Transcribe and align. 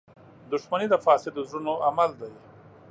•دښمني 0.51 0.87
د 0.91 0.95
فاسدو 1.05 1.41
زړونو 1.49 1.73
عمل 1.87 2.11
دی. 2.21 2.33